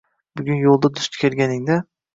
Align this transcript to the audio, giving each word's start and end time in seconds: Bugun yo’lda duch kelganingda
Bugun 0.39 0.57
yo’lda 0.63 0.93
duch 0.97 1.21
kelganingda 1.21 1.83